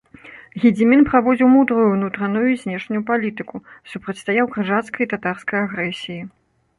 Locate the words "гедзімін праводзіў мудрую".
0.61-1.83